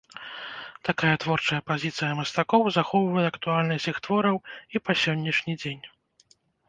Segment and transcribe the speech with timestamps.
[0.87, 4.37] Такая творчая пазіцыя мастакоў захоўвае актуальнасць іх твораў
[4.77, 5.83] і па сённяшні дзень.